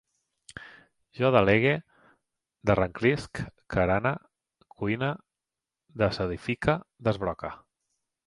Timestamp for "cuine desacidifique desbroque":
4.79-7.55